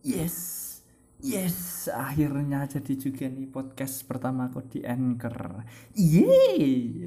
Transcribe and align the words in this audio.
Yes, 0.00 0.80
yes, 1.20 1.84
akhirnya 1.92 2.64
jadi 2.64 2.96
juga 2.96 3.28
nih 3.28 3.52
podcast 3.52 4.00
pertama 4.08 4.48
aku 4.48 4.64
di 4.64 4.80
Anchor. 4.80 5.60
Yeay! 5.92 7.04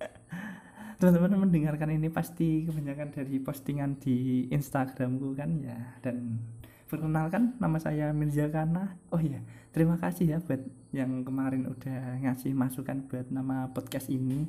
Teman-teman 0.96 1.44
mendengarkan 1.44 1.92
ini 1.92 2.08
pasti 2.08 2.64
kebanyakan 2.64 3.12
dari 3.12 3.36
postingan 3.36 4.00
di 4.00 4.48
Instagramku 4.48 5.36
kan 5.36 5.60
ya. 5.60 5.76
Dan 6.00 6.40
perkenalkan 6.88 7.60
nama 7.60 7.76
saya 7.76 8.16
Mirza 8.16 8.48
Kana. 8.48 8.96
Oh 9.12 9.20
iya, 9.20 9.44
terima 9.68 10.00
kasih 10.00 10.32
ya 10.32 10.38
buat 10.40 10.64
yang 10.96 11.28
kemarin 11.28 11.68
udah 11.68 12.16
ngasih 12.24 12.56
masukan 12.56 13.04
buat 13.12 13.28
nama 13.28 13.68
podcast 13.76 14.08
ini. 14.08 14.48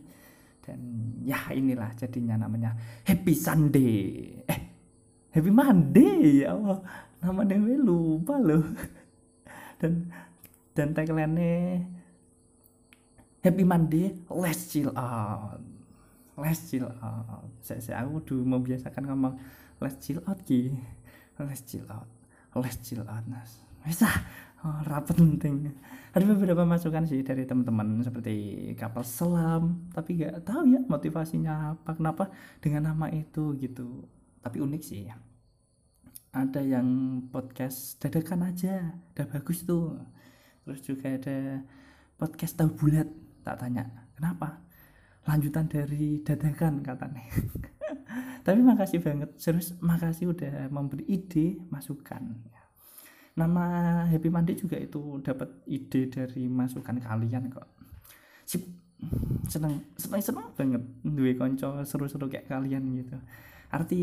Dan 0.63 0.79
ya 1.27 1.52
inilah 1.52 1.91
jadinya 2.00 2.47
namanya 2.47 2.79
Happy 3.04 3.36
Sunday. 3.36 3.91
Eh, 4.47 4.73
Happy 5.34 5.50
Monday 5.50 6.46
ya 6.46 6.54
Allah. 6.54 6.86
Nama 7.18 7.42
dewe 7.42 7.73
lupa 7.82 8.38
loh. 8.38 8.62
Dan 9.82 10.14
dan 10.78 10.94
tagline 10.94 11.82
Happy 13.42 13.66
Monday 13.66 14.14
let's 14.30 14.70
chill 14.70 14.94
out. 14.94 15.58
Let's 16.38 16.70
chill 16.70 16.86
out. 17.02 17.50
Saya, 17.66 17.82
saya 17.82 18.06
aku 18.06 18.22
dulu 18.22 18.46
membiasakan 18.46 19.09
ngomong 19.09 19.34
let's 19.82 19.98
chill 20.06 20.22
out 20.30 20.38
ki. 20.46 20.78
Let's 21.42 21.66
chill 21.66 21.90
out. 21.90 22.06
Let's 22.54 22.78
chill 22.86 23.02
out 23.02 23.26
nas. 23.26 23.58
Bisa. 23.81 24.08
Oh, 24.64 24.80
rapat 24.88 25.20
penting. 25.20 25.76
Ada 26.16 26.23
beberapa 26.23 26.64
masukan 26.64 27.04
sih 27.04 27.20
dari 27.26 27.44
teman-teman 27.44 28.00
seperti 28.00 28.72
kapal 28.80 29.04
selam 29.04 29.90
tapi 29.92 30.23
gak 30.23 30.45
tahu 30.45 30.72
ya 30.72 30.80
motivasinya 30.88 31.76
apa 31.76 31.98
kenapa 31.98 32.23
dengan 32.64 32.94
nama 32.94 33.12
itu 33.12 33.58
gitu 33.59 34.08
tapi 34.43 34.59
unik 34.59 34.83
sih. 34.83 35.07
Ada 36.35 36.59
yang 36.59 36.88
podcast 37.31 37.95
dadakan 38.03 38.52
aja 38.52 38.91
udah 39.16 39.25
bagus 39.31 39.63
tuh. 39.63 39.95
Terus 40.67 40.80
juga 40.83 41.16
ada 41.16 41.63
podcast 42.19 42.59
tahu 42.59 42.75
bulat 42.75 43.08
tak 43.47 43.63
tanya. 43.63 43.88
Kenapa? 44.19 44.59
Lanjutan 45.23 45.72
dari 45.72 46.19
dadakan 46.19 46.83
katanya. 46.83 47.23
Tapi 48.45 48.59
makasih 48.59 49.00
banget. 49.00 49.31
Serius 49.39 49.80
makasih 49.80 50.35
udah 50.35 50.67
memberi 50.67 51.07
ide 51.07 51.63
masukan. 51.72 52.44
Nama 53.39 53.66
Happy 54.11 54.28
Monday 54.28 54.59
juga 54.59 54.75
itu 54.75 55.23
dapat 55.23 55.63
ide 55.72 56.11
dari 56.11 56.52
masukan 56.52 57.00
kalian 57.00 57.47
kok. 57.47 57.67
Sip. 58.44 58.67
Seneng 59.47 59.83
seneng 59.95 60.19
seneng 60.19 60.47
banget. 60.55 60.83
Duwe 61.03 61.35
konco 61.39 61.83
seru-seru 61.88 62.28
kayak 62.28 62.52
kalian 62.52 62.83
gitu 63.00 63.16
arti 63.73 64.02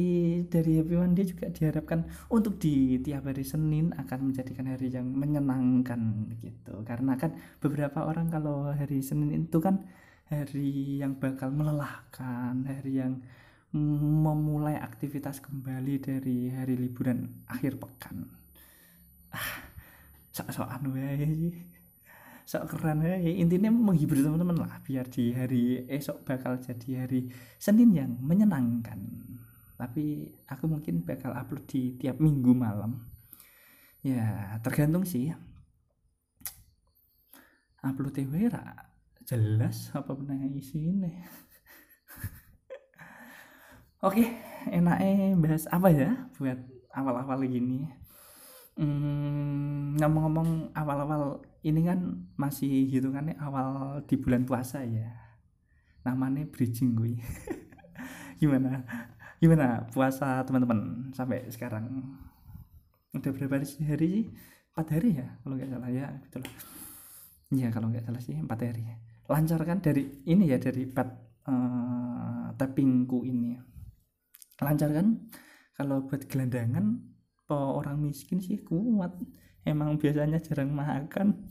dari 0.50 0.82
Happy 0.82 0.98
Monday 0.98 1.24
juga 1.24 1.46
diharapkan 1.46 2.02
untuk 2.34 2.58
di 2.58 2.98
tiap 2.98 3.30
hari 3.30 3.46
Senin 3.46 3.94
akan 3.94 4.34
menjadikan 4.34 4.66
hari 4.66 4.90
yang 4.90 5.06
menyenangkan 5.06 6.26
gitu. 6.42 6.82
Karena 6.82 7.14
kan 7.14 7.38
beberapa 7.62 8.02
orang 8.02 8.26
kalau 8.34 8.74
hari 8.74 8.98
Senin 9.00 9.30
itu 9.30 9.62
kan 9.62 9.86
hari 10.26 10.98
yang 10.98 11.14
bakal 11.16 11.54
melelahkan 11.54 12.66
hari 12.66 12.98
yang 12.98 13.22
memulai 13.70 14.74
aktivitas 14.82 15.38
kembali 15.38 15.94
dari 16.02 16.50
hari 16.50 16.74
liburan 16.74 17.46
akhir 17.46 17.78
pekan. 17.78 18.26
Ah 19.30 19.70
sok-sokan 20.30 20.94
wae 20.94 21.52
sok 22.46 22.66
keren 22.66 23.02
ya 23.06 23.14
intinya 23.18 23.70
menghibur 23.70 24.18
teman-teman 24.18 24.66
lah 24.66 24.82
biar 24.82 25.06
di 25.06 25.30
hari 25.34 25.86
esok 25.86 26.26
bakal 26.26 26.58
jadi 26.58 27.06
hari 27.06 27.30
Senin 27.62 27.94
yang 27.94 28.18
menyenangkan 28.18 28.98
tapi 29.80 30.28
aku 30.44 30.68
mungkin 30.68 31.00
bakal 31.00 31.32
upload 31.32 31.64
di 31.64 31.96
tiap 31.96 32.20
minggu 32.20 32.52
malam. 32.52 33.00
Ya 34.04 34.60
tergantung 34.60 35.08
sih. 35.08 35.32
Upload 37.80 38.12
TV 38.12 38.52
jelas 39.24 39.88
apa 39.94 40.10
pernah 40.10 40.34
isi 40.58 40.90
ini 40.90 41.14
oke 44.02 44.24
enaknya 44.72 45.38
bahas 45.38 45.70
apa 45.70 45.88
ya 45.92 46.10
buat 46.40 46.58
awal-awal 46.90 47.46
gini? 47.46 47.86
Hmm, 48.74 49.94
ngomong-ngomong 50.00 50.72
awal-awal 50.72 51.44
ini 51.60 51.84
kan 51.84 52.00
masih 52.34 52.88
hitungannya 52.88 53.36
awal 53.38 54.00
di 54.08 54.16
bulan 54.16 54.48
puasa 54.48 54.82
ya. 54.82 55.14
Namanya 56.02 56.48
bridging 56.48 56.96
gue 56.96 57.20
gimana 58.40 58.82
gimana 59.40 59.88
puasa 59.88 60.44
teman-teman 60.44 61.10
sampai 61.16 61.48
sekarang? 61.48 62.04
Udah 63.16 63.30
berapa 63.32 63.58
hari 63.58 63.66
sih? 63.66 64.28
Empat 64.70 64.86
hari 64.94 65.18
ya 65.18 65.26
kalau 65.42 65.56
nggak 65.58 65.70
salah 65.72 65.90
ya 65.90 66.06
betul 66.22 66.42
ya 67.50 67.68
kalau 67.74 67.90
nggak 67.90 68.06
salah 68.06 68.22
sih 68.22 68.38
empat 68.38 68.60
hari 68.62 68.86
lancar 69.26 69.60
kan 69.66 69.82
dari 69.82 70.22
ini 70.30 70.46
ya 70.46 70.58
dari 70.62 70.86
pet 70.86 71.08
uh, 71.50 72.54
tappingku 72.54 73.26
ini 73.26 73.58
lancar 74.60 74.92
kan? 74.92 75.26
Kalau 75.72 76.04
buat 76.04 76.28
gelandangan 76.28 77.00
orang 77.48 77.96
miskin 78.04 78.38
sih 78.38 78.60
kuat? 78.60 79.16
Emang 79.64 79.96
biasanya 79.96 80.36
jarang 80.44 80.70
makan. 80.76 81.48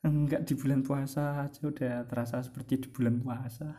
Enggak 0.00 0.48
di 0.48 0.54
bulan 0.56 0.80
puasa 0.80 1.44
aja 1.44 1.60
udah 1.68 2.06
terasa 2.08 2.40
seperti 2.40 2.86
di 2.86 2.88
bulan 2.88 3.20
puasa 3.20 3.76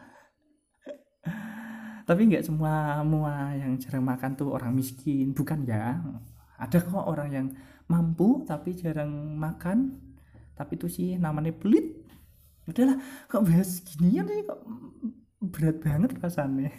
tapi 2.10 2.26
nggak 2.26 2.42
semua 2.42 3.06
semua 3.06 3.54
yang 3.54 3.78
jarang 3.78 4.02
makan 4.02 4.34
tuh 4.34 4.50
orang 4.50 4.74
miskin. 4.74 5.30
Bukan 5.30 5.62
ya. 5.70 6.02
Ada 6.58 6.82
kok 6.82 7.06
orang 7.06 7.30
yang 7.30 7.48
mampu 7.86 8.42
tapi 8.50 8.74
jarang 8.74 9.38
makan. 9.38 9.94
Tapi 10.58 10.74
itu 10.74 10.90
sih 10.90 11.22
namanya 11.22 11.54
pelit. 11.54 12.02
Udahlah 12.66 12.98
kok 13.30 13.46
bahas 13.46 13.86
ginian 13.86 14.26
sih 14.26 14.42
kok 14.42 14.58
berat 15.54 15.78
banget 15.86 16.18
rasanya. 16.18 16.74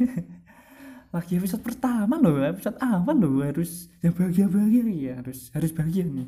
Lagi 1.14 1.38
episode 1.38 1.62
pertama 1.62 2.18
loh 2.18 2.42
episode 2.42 2.82
awal 2.82 3.14
loh. 3.14 3.46
Harus 3.46 3.86
ya 4.02 4.10
bahagia 4.10 4.50
bahagia 4.50 4.82
ya 4.90 5.14
harus 5.22 5.54
harus 5.54 5.70
bahagia 5.70 6.10
nih. 6.10 6.26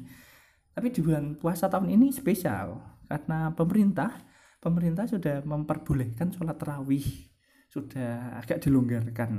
Tapi 0.78 0.94
di 0.94 1.02
bulan 1.02 1.34
puasa 1.42 1.66
tahun 1.66 1.90
ini 1.90 2.14
spesial 2.14 2.78
karena 3.10 3.50
pemerintah 3.50 4.14
pemerintah 4.62 5.10
sudah 5.10 5.42
memperbolehkan 5.42 6.30
sholat 6.30 6.54
terawih 6.54 7.31
sudah 7.72 8.36
agak 8.36 8.60
dilonggarkan 8.60 9.32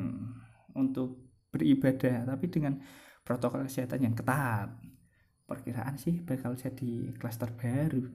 untuk 0.73 1.37
beribadah 1.53 2.25
tapi 2.25 2.49
dengan 2.49 2.81
protokol 3.21 3.69
kesehatan 3.69 4.09
yang 4.09 4.15
ketat. 4.17 4.73
Perkiraan 5.45 6.01
sih 6.01 6.17
bakal 6.25 6.57
jadi 6.57 7.13
klaster 7.21 7.53
baru. 7.53 8.09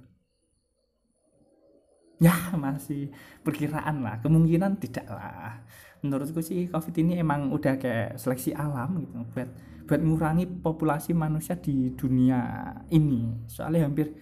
Ya 2.19 2.35
masih 2.59 3.15
perkiraan 3.47 4.03
lah 4.03 4.19
kemungkinan 4.19 4.83
tidak 4.83 5.07
lah 5.07 5.63
menurutku 6.03 6.43
sih 6.43 6.67
covid 6.71 6.95
ini 6.99 7.19
emang 7.19 7.51
udah 7.51 7.75
kayak 7.79 8.19
seleksi 8.19 8.55
alam 8.55 9.03
gitu 9.03 9.23
buat 9.35 9.51
buat 9.87 10.01
mengurangi 10.03 10.47
populasi 10.47 11.15
manusia 11.15 11.55
di 11.55 11.95
dunia 11.95 12.75
ini. 12.91 13.47
Soalnya 13.47 13.87
hampir 13.87 14.19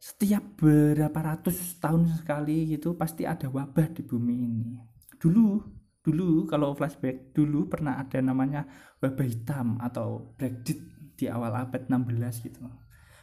setiap 0.00 0.56
berapa 0.56 1.14
ratus 1.14 1.76
tahun 1.78 2.08
sekali 2.16 2.74
gitu 2.74 2.96
pasti 2.96 3.28
ada 3.28 3.46
wabah 3.46 3.92
di 3.92 4.02
bumi 4.02 4.34
ini 4.34 4.91
dulu 5.22 5.62
dulu 6.02 6.50
kalau 6.50 6.74
flashback 6.74 7.30
dulu 7.30 7.70
pernah 7.70 7.94
ada 8.02 8.18
namanya 8.18 8.66
wabah 8.98 9.22
hitam 9.22 9.78
atau 9.78 10.34
Black 10.34 10.66
Death 10.66 10.82
di 11.14 11.30
awal 11.30 11.54
abad 11.54 11.86
16 11.86 12.42
gitu. 12.50 12.66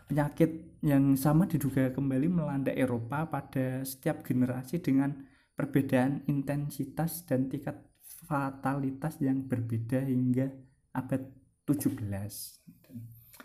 Penyakit 0.07 0.79
yang 0.79 1.19
sama 1.19 1.43
diduga 1.43 1.91
kembali 1.91 2.31
melanda 2.31 2.71
Eropa 2.71 3.27
pada 3.27 3.83
setiap 3.83 4.23
generasi 4.23 4.79
dengan 4.79 5.11
perbedaan 5.59 6.23
intensitas 6.31 7.27
dan 7.27 7.51
tingkat 7.51 7.83
fatalitas 8.23 9.19
yang 9.19 9.43
berbeda 9.43 9.99
hingga 10.07 10.47
abad 10.95 11.27
17 11.67 11.99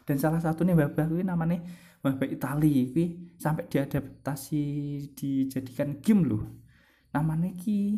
dan 0.05 0.17
salah 0.21 0.41
satunya 0.41 0.77
wabah 0.77 1.09
ini 1.17 1.25
namanya 1.25 1.59
wabah 2.05 2.29
Itali. 2.29 2.93
Ini 2.93 3.05
sampai 3.41 3.65
diadaptasi 3.67 4.63
dijadikan 5.17 5.99
game 6.05 6.23
loh 6.29 6.45
namanya 7.15 7.55
ki 7.55 7.95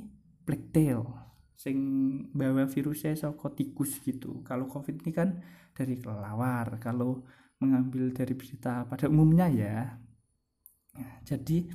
blacktail 0.47 1.27
sing 1.57 1.79
bawa 2.37 2.69
virusnya 2.69 3.17
saka 3.17 3.51
tikus 3.51 3.99
gitu. 4.05 4.45
Kalau 4.45 4.71
covid 4.71 5.03
ini 5.03 5.11
kan 5.11 5.41
dari 5.73 5.99
kelelawar 5.99 6.79
kalau 6.79 7.25
mengambil 7.59 8.13
dari 8.13 8.37
berita 8.37 8.85
pada 8.85 9.09
umumnya 9.09 9.49
ya. 9.51 9.77
Jadi 11.27 11.67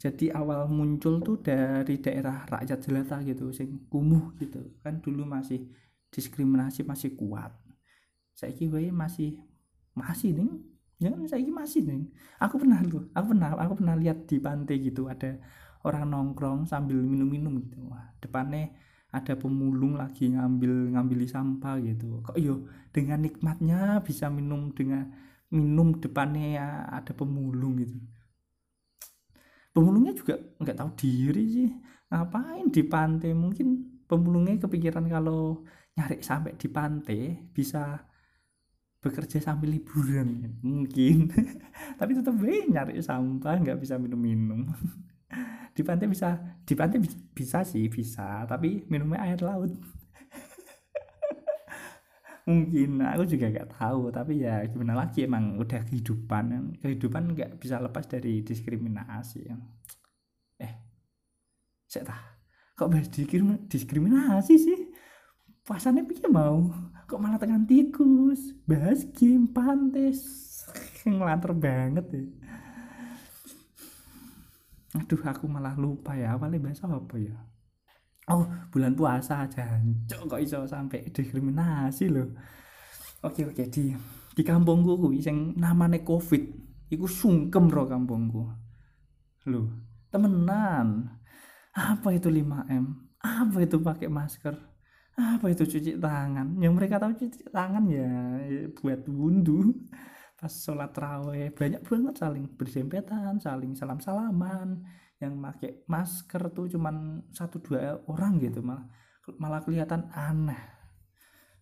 jadi 0.00 0.32
awal 0.32 0.64
muncul 0.72 1.20
tuh 1.20 1.44
dari 1.44 2.00
daerah 2.00 2.48
rakyat 2.48 2.78
jelata 2.80 3.20
gitu 3.22 3.52
sing 3.52 3.86
kumuh 3.92 4.32
gitu. 4.40 4.80
Kan 4.80 5.04
dulu 5.04 5.28
masih 5.28 5.68
diskriminasi 6.08 6.82
masih 6.88 7.14
kuat. 7.14 7.52
Saya 8.34 8.56
kira 8.56 8.80
masih 8.90 9.36
masih 9.92 10.32
nih 10.32 10.50
ya 11.00 11.12
saya 11.24 11.48
masih 11.48 11.80
nih 11.88 12.02
aku 12.36 12.60
pernah 12.60 12.80
tuh 12.84 13.08
aku 13.16 13.26
pernah 13.32 13.56
aku 13.56 13.74
pernah 13.80 13.96
lihat 13.96 14.28
di 14.28 14.36
pantai 14.36 14.76
gitu 14.84 15.08
ada 15.08 15.40
orang 15.84 16.04
nongkrong 16.12 16.68
sambil 16.68 17.00
minum-minum 17.00 17.60
gitu. 17.64 17.88
Wah 17.88 18.12
depannya 18.20 18.72
ada 19.10 19.34
pemulung 19.34 19.98
lagi 19.98 20.30
ngambil 20.30 20.94
ngambili 20.94 21.26
sampah 21.26 21.80
gitu. 21.82 22.22
Kok 22.22 22.36
yo 22.38 22.68
dengan 22.94 23.24
nikmatnya 23.24 24.04
bisa 24.04 24.30
minum 24.30 24.70
dengan 24.70 25.10
minum 25.50 25.98
depannya 25.98 26.46
ya 26.54 26.66
ada 26.86 27.10
pemulung 27.10 27.80
gitu. 27.82 27.98
Pemulungnya 29.70 30.14
juga 30.14 30.38
nggak 30.58 30.76
tahu 30.78 30.90
diri 30.98 31.44
sih. 31.50 31.70
Ngapain 32.10 32.66
di 32.70 32.82
pantai? 32.86 33.30
Mungkin 33.34 33.66
pemulungnya 34.06 34.58
kepikiran 34.66 35.06
kalau 35.06 35.62
nyari 35.94 36.22
sampai 36.22 36.54
di 36.58 36.68
pantai 36.70 37.50
bisa 37.50 37.98
bekerja 39.00 39.42
sambil 39.42 39.74
liburan. 39.74 40.58
Mungkin. 40.62 41.30
Tapi 41.98 42.10
tetap 42.14 42.34
nyari 42.38 43.02
sampah 43.02 43.58
nggak 43.58 43.78
bisa 43.82 43.98
minum-minum 43.98 44.70
di 45.80 45.88
pantai 45.88 46.06
bisa 46.12 46.36
di 46.60 46.76
pantai 46.76 47.00
bisa 47.32 47.64
sih 47.64 47.88
bisa. 47.88 48.44
Tapi 48.44 48.84
minumnya 48.92 49.24
air 49.24 49.40
laut. 49.40 49.72
Mungkin. 52.48 53.00
Aku 53.16 53.24
juga 53.24 53.48
nggak 53.48 53.80
tahu. 53.80 54.12
Tapi 54.12 54.44
ya 54.44 54.60
gimana 54.68 55.00
lagi 55.00 55.24
emang 55.24 55.56
udah 55.56 55.80
kehidupan. 55.88 56.76
Kehidupan 56.84 57.32
nggak 57.32 57.56
bisa 57.56 57.80
lepas 57.80 58.04
dari 58.04 58.44
diskriminasi. 58.44 59.48
Eh 60.60 60.72
saya 61.88 62.12
tah 62.12 62.20
kok 62.76 62.92
bahas 62.92 63.08
diskriminasi 63.08 64.54
sih? 64.60 64.78
Pasannya 65.64 66.04
pikir 66.04 66.28
mau? 66.28 66.68
Kok 67.08 67.20
malah 67.20 67.40
tekan 67.40 67.64
tikus? 67.64 68.52
Bahas 68.68 69.08
game 69.16 69.48
pantes. 69.48 70.20
Ngelantur 71.08 71.56
banget 71.56 72.04
ya 72.12 72.39
aduh 74.96 75.22
aku 75.22 75.46
malah 75.46 75.78
lupa 75.78 76.18
ya 76.18 76.34
awalnya 76.34 76.58
bahasa 76.58 76.90
apa 76.90 77.16
ya? 77.18 77.36
Oh 78.30 78.46
bulan 78.70 78.94
puasa 78.94 79.46
aja 79.46 79.80
kok 80.06 80.38
iso 80.38 80.62
sampai 80.66 81.10
diskriminasi 81.10 82.06
loh 82.10 82.30
oke 83.26 83.50
oke 83.50 83.64
di 83.70 83.90
di 84.30 84.42
kampungku 84.46 84.94
kuwi 84.98 85.18
sing 85.18 85.58
namane 85.58 86.06
covid 86.06 86.42
iku 86.90 87.06
sungkem 87.06 87.70
ro 87.70 87.86
kampungku. 87.86 88.42
Loh 89.50 89.66
temenan. 90.10 91.18
Apa 91.70 92.18
itu 92.18 92.26
5M 92.26 93.10
apa 93.20 93.58
itu 93.60 93.76
pakai 93.76 94.08
masker? 94.08 94.56
Apa 95.20 95.52
itu 95.52 95.68
cuci 95.68 96.00
tangan? 96.00 96.56
Yang 96.56 96.72
mereka 96.72 96.96
tahu 96.96 97.12
cuci 97.12 97.52
tangan 97.52 97.84
ya 97.92 98.08
buat 98.80 99.04
wundu 99.04 99.76
pas 100.40 100.48
sholat 100.48 100.96
raweh 100.96 101.52
banyak 101.52 101.84
banget 101.84 102.14
saling 102.16 102.48
bersempetan 102.56 103.36
saling 103.36 103.76
salam 103.76 104.00
salaman 104.00 104.80
yang 105.20 105.36
pakai 105.36 105.84
masker 105.84 106.48
tuh 106.56 106.72
cuman 106.72 107.28
satu 107.28 107.60
dua 107.60 108.00
orang 108.08 108.40
gitu 108.40 108.64
malah 108.64 108.88
malah 109.38 109.60
kelihatan 109.62 110.08
aneh. 110.10 110.58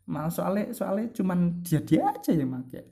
Malah 0.09 0.33
soalnya 0.33 0.73
soalnya 0.73 1.13
cuman 1.13 1.61
dia 1.61 1.83
dia 1.85 2.09
aja 2.09 2.33
yang 2.33 2.55
pakai. 2.63 2.87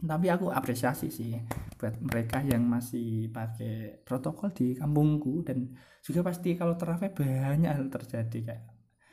Tapi 0.00 0.26
aku 0.32 0.48
apresiasi 0.48 1.12
sih 1.12 1.34
buat 1.76 1.96
mereka 2.00 2.40
yang 2.44 2.64
masih 2.64 3.28
pakai 3.32 4.04
protokol 4.04 4.52
di 4.52 4.72
kampungku 4.76 5.44
dan 5.44 5.72
juga 6.00 6.24
pasti 6.24 6.56
kalau 6.56 6.76
terawih 6.76 7.12
banyak 7.12 7.68
hal 7.68 7.88
terjadi 7.88 8.38
kayak 8.40 8.64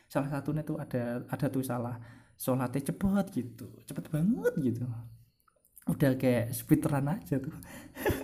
salah 0.08 0.32
satunya 0.32 0.64
tuh 0.64 0.80
ada 0.80 1.28
ada 1.28 1.48
tuh 1.52 1.60
salah 1.60 2.00
sholatnya 2.40 2.92
cepet 2.92 3.26
gitu 3.36 3.68
cepet 3.84 4.08
banget 4.08 4.54
gitu 4.64 4.88
udah 5.88 6.20
kayak 6.20 6.52
speedrun 6.52 7.08
aja 7.08 7.40
tuh. 7.40 7.56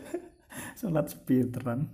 Sholat 0.79 1.09
speedrun. 1.09 1.87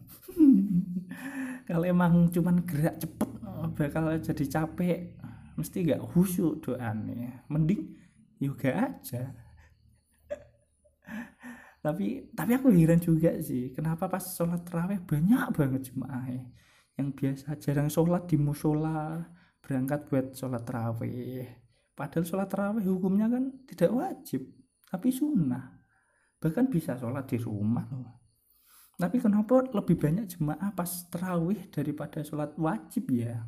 Kalau 1.69 1.85
emang 1.85 2.33
cuman 2.33 2.65
gerak 2.65 2.97
cepet 2.97 3.29
bakal 3.77 4.17
jadi 4.19 4.45
capek. 4.49 4.99
Mesti 5.59 5.91
gak 5.91 6.03
khusyuk 6.15 6.63
doanya 6.63 7.43
mending 7.51 7.93
yoga 8.39 8.89
aja. 8.89 9.35
Tapi 11.83 12.31
tapi 12.31 12.51
aku 12.55 12.71
heran 12.75 12.99
juga 12.99 13.35
sih 13.39 13.71
kenapa 13.71 14.07
pas 14.11 14.23
sholat 14.23 14.67
terawih 14.67 14.99
banyak 14.99 15.47
banget 15.55 15.81
jemaah 15.91 16.27
yang 16.99 17.15
biasa 17.15 17.55
jarang 17.55 17.87
sholat 17.87 18.27
di 18.27 18.35
musola 18.35 19.23
berangkat 19.63 20.11
buat 20.11 20.25
sholat 20.35 20.63
terawih. 20.67 21.47
Padahal 21.95 22.27
sholat 22.27 22.47
terawih 22.51 22.83
hukumnya 22.83 23.31
kan 23.31 23.43
tidak 23.63 23.91
wajib 23.95 24.58
tapi 24.89 25.13
sunnah. 25.13 25.77
Bahkan 26.41 26.65
bisa 26.67 26.97
sholat 26.97 27.29
di 27.29 27.37
rumah 27.37 27.85
loh 27.93 28.19
tapi 28.99 29.15
kenapa 29.23 29.63
lebih 29.71 29.95
banyak 29.95 30.27
jemaah 30.27 30.75
pas 30.75 31.07
terawih 31.07 31.71
daripada 31.71 32.19
sholat 32.19 32.51
wajib 32.59 33.07
ya? 33.15 33.47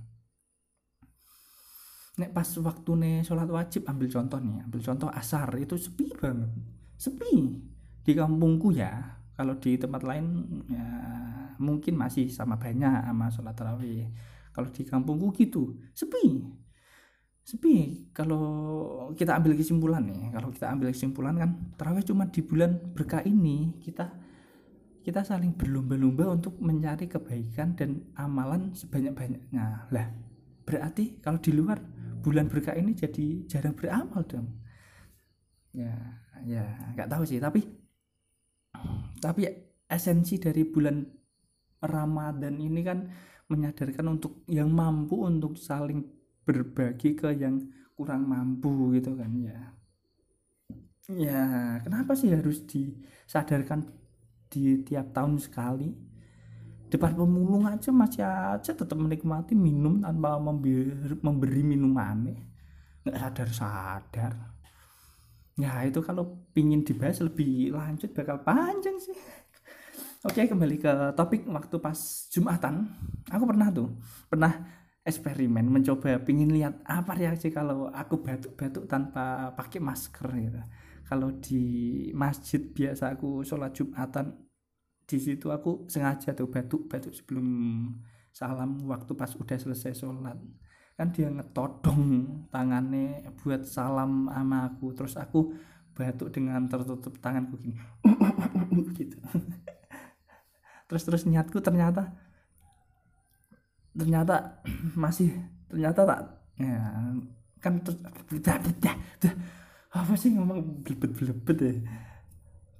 Nek 2.24 2.32
pas 2.32 2.48
waktu 2.48 2.92
nih 2.96 3.16
sholat 3.28 3.52
wajib 3.52 3.84
ambil 3.84 4.08
contoh 4.08 4.40
nih 4.40 4.64
ambil 4.64 4.80
contoh 4.80 5.12
asar 5.12 5.52
itu 5.60 5.76
sepi 5.76 6.08
banget. 6.16 6.56
Sepi. 6.96 7.60
Di 8.00 8.16
kampungku 8.16 8.72
ya 8.72 9.20
kalau 9.36 9.60
di 9.60 9.76
tempat 9.76 10.08
lain 10.08 10.48
ya 10.72 10.88
mungkin 11.60 12.00
masih 12.00 12.32
sama 12.32 12.56
banyak 12.56 13.12
sama 13.12 13.28
sholat 13.28 13.52
terawih. 13.52 14.08
Kalau 14.56 14.72
di 14.72 14.88
kampungku 14.88 15.36
gitu 15.36 15.76
sepi 15.92 16.48
sepi. 17.42 18.08
Kalau 18.14 18.44
kita 19.18 19.38
ambil 19.38 19.58
kesimpulan 19.58 20.06
nih 20.06 20.32
kalau 20.32 20.50
kita 20.54 20.68
ambil 20.72 20.88
kesimpulan 20.94 21.36
kan 21.38 21.50
terawih 21.76 22.06
cuma 22.06 22.30
di 22.30 22.42
bulan 22.46 22.78
berkah 22.94 23.24
ini 23.26 23.76
kita 23.82 24.08
kita 25.02 25.26
saling 25.26 25.58
berlomba-lomba 25.58 26.30
untuk 26.30 26.62
mencari 26.62 27.10
kebaikan 27.10 27.74
dan 27.74 28.06
amalan 28.14 28.70
sebanyak-banyaknya. 28.78 29.90
Lah 29.90 30.08
berarti 30.62 31.18
kalau 31.20 31.42
di 31.42 31.52
luar 31.52 31.82
bulan 32.22 32.46
berkah 32.46 32.78
ini 32.78 32.94
jadi 32.94 33.50
jarang 33.50 33.74
beramal 33.74 34.22
dong. 34.30 34.48
Ya 35.74 35.98
ya 36.46 36.94
nggak 36.94 37.10
tahu 37.10 37.24
sih. 37.26 37.42
Tapi 37.42 37.66
tapi 39.18 39.50
esensi 39.90 40.38
dari 40.38 40.62
bulan 40.64 41.02
Ramadan 41.82 42.62
ini 42.62 42.82
kan 42.86 43.10
menyadarkan 43.50 44.06
untuk 44.08 44.46
yang 44.48 44.70
mampu 44.70 45.26
untuk 45.26 45.58
saling 45.58 46.21
berbagi 46.52 47.16
ke 47.16 47.32
yang 47.40 47.64
kurang 47.96 48.28
mampu 48.28 48.92
gitu 49.00 49.16
kan 49.16 49.32
ya. 49.40 49.60
Ya 51.12 51.44
kenapa 51.84 52.12
sih 52.20 52.32
harus 52.32 52.68
disadarkan 52.68 53.88
di 54.52 54.84
tiap 54.84 55.16
tahun 55.16 55.40
sekali? 55.40 55.96
Depan 56.92 57.16
pemulung 57.16 57.72
aja 57.72 57.88
masih 57.96 58.28
aja 58.28 58.72
tetap 58.76 59.00
menikmati 59.00 59.56
minum 59.56 60.04
tanpa 60.04 60.36
memberi, 60.36 60.92
memberi 61.24 61.64
minum 61.64 61.96
aneh. 61.96 62.40
Nggak 63.08 63.16
sadar 63.16 63.50
sadar 63.56 64.34
ya 65.62 65.86
itu 65.86 66.00
kalau 66.02 66.48
pingin 66.58 66.82
dibahas 66.82 67.22
lebih 67.22 67.76
lanjut 67.76 68.10
bakal 68.18 68.42
panjang 68.42 68.98
sih. 68.98 69.14
Oke 70.22 70.46
kembali 70.46 70.78
ke 70.78 70.94
topik 71.18 71.46
waktu 71.50 71.76
pas 71.82 71.98
jumatan. 72.34 72.90
Aku 73.30 73.46
pernah 73.46 73.74
tuh 73.74 73.90
pernah 74.30 74.54
eksperimen 75.02 75.66
mencoba 75.66 76.22
pingin 76.22 76.54
lihat 76.54 76.78
apa 76.86 77.18
reaksi 77.18 77.50
kalau 77.50 77.90
aku 77.90 78.22
batuk-batuk 78.22 78.86
tanpa 78.86 79.50
pakai 79.58 79.82
masker 79.82 80.30
gitu. 80.38 80.62
Kalau 81.10 81.30
di 81.42 81.64
masjid 82.14 82.62
biasa 82.62 83.18
aku 83.18 83.42
sholat 83.42 83.74
jumatan 83.74 84.32
di 85.04 85.18
situ 85.20 85.50
aku 85.52 85.90
sengaja 85.90 86.32
tuh 86.32 86.48
batuk-batuk 86.48 87.12
sebelum 87.12 87.48
salam 88.32 88.80
waktu 88.88 89.12
pas 89.18 89.34
udah 89.34 89.58
selesai 89.58 89.98
sholat. 89.98 90.38
Kan 90.96 91.10
dia 91.10 91.34
ngetodong 91.34 92.04
tangannya 92.54 93.34
buat 93.42 93.66
salam 93.66 94.30
sama 94.30 94.70
aku 94.70 94.94
terus 94.94 95.18
aku 95.18 95.52
batuk 95.98 96.30
dengan 96.30 96.70
tertutup 96.70 97.18
tanganku 97.18 97.58
gini. 97.58 97.82
Gitu. 99.02 99.18
Terus 100.86 101.04
terus 101.04 101.24
niatku 101.26 101.58
ternyata 101.58 102.14
ternyata 103.96 104.64
masih 105.04 105.36
ternyata 105.68 106.04
tak 106.08 106.22
ya 106.60 106.80
kan 107.62 107.78
terus 107.84 107.98
apa 109.92 110.16
sih 110.16 110.32
ngomong 110.32 110.88
belebet 110.88 111.12
belebet 111.20 111.58
ya? 111.60 111.74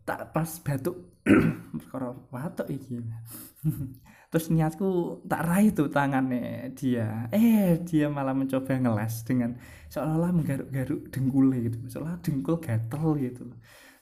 Tak 0.08 0.32
pas 0.32 0.48
batuk 0.64 1.22
perkara 1.80 2.16
batuk 2.32 2.68
iki. 2.72 3.04
Terus 4.32 4.48
niatku 4.48 5.22
tak 5.28 5.44
raih 5.44 5.76
tuh 5.76 5.92
tangannya 5.92 6.72
dia. 6.72 7.28
Eh 7.36 7.84
dia 7.84 8.08
malah 8.08 8.32
mencoba 8.32 8.80
ngeles 8.80 9.28
dengan 9.28 9.60
seolah-olah 9.92 10.32
menggaruk-garuk 10.32 11.12
dengkul 11.12 11.52
gitu 11.52 11.80
seolah 11.92 12.16
dengkul 12.24 12.64
gatel 12.64 13.20
gitu. 13.20 13.52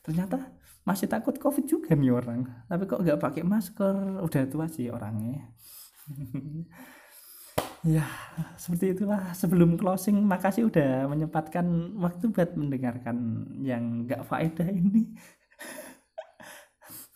Ternyata 0.05 0.53
masih 0.85 1.09
takut 1.09 1.33
covid 1.41 1.65
juga 1.65 1.97
nih 1.97 2.13
orang. 2.13 2.45
Tapi 2.69 2.85
kok 2.85 3.01
nggak 3.01 3.19
pakai 3.19 3.41
masker? 3.41 4.21
Udah 4.21 4.45
tua 4.45 4.69
sih 4.69 4.93
orangnya 4.93 5.49
Ya, 7.87 8.03
seperti 8.59 8.91
itulah. 8.91 9.31
Sebelum 9.31 9.79
closing, 9.79 10.19
makasih 10.19 10.67
udah 10.67 11.07
menyempatkan 11.07 11.63
waktu 12.03 12.27
buat 12.35 12.51
mendengarkan 12.59 13.17
yang 13.63 14.03
gak 14.03 14.27
faedah 14.27 14.67
ini. 14.67 15.15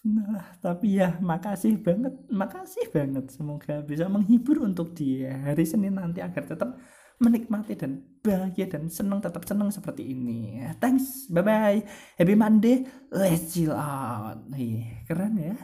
Nah, 0.03 0.59
tapi 0.59 0.99
ya 0.99 1.15
makasih 1.23 1.79
banget, 1.79 2.11
makasih 2.27 2.91
banget. 2.91 3.25
Semoga 3.31 3.79
bisa 3.87 4.11
menghibur 4.11 4.59
untuk 4.67 4.91
dia 4.91 5.31
hari 5.47 5.63
Senin 5.63 5.95
nanti 5.95 6.19
agar 6.19 6.43
tetap 6.43 6.75
menikmati 7.23 7.79
dan 7.79 8.03
bahagia 8.19 8.67
dan 8.67 8.91
senang 8.91 9.23
tetap 9.23 9.47
senang 9.47 9.71
seperti 9.71 10.11
ini. 10.11 10.59
Thanks, 10.83 11.31
bye 11.31 11.39
bye, 11.39 11.79
happy 12.19 12.35
Monday, 12.35 12.83
let's 13.15 13.55
chill 13.55 13.71
out. 13.71 14.43
Nih, 14.51 15.07
keren 15.07 15.39
ya. 15.39 15.55